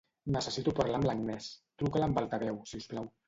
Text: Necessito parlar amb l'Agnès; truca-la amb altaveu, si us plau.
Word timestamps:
Necessito 0.35 0.73
parlar 0.79 0.97
amb 1.01 1.07
l'Agnès; 1.09 1.51
truca-la 1.83 2.09
amb 2.11 2.19
altaveu, 2.25 2.61
si 2.73 2.81
us 2.83 2.89
plau. 2.95 3.11